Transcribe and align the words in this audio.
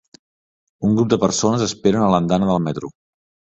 Un 0.89 0.95
grup 0.99 1.11
de 1.15 1.19
persones 1.25 1.67
esperen 1.67 2.07
a 2.09 2.09
l'andana 2.17 2.51
del 2.55 2.67
metro 2.71 2.93